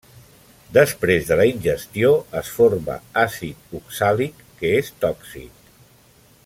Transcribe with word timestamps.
Després 0.77 1.27
de 1.31 1.37
la 1.41 1.45
ingestió 1.49 2.09
es 2.41 2.49
forma 2.55 2.97
àcid 3.27 3.77
oxàlic 3.81 4.43
que 4.63 4.73
és 4.83 4.91
tòxic. 5.05 5.75